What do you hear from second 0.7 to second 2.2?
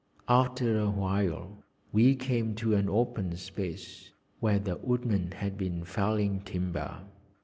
a while we